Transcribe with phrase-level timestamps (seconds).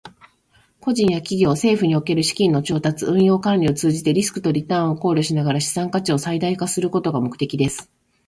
[0.79, 7.87] 個人や企業、政府における資金の調達、運用、管理を通じて、リスクとリターンを考慮しながら資産価値を最大化することが目的です。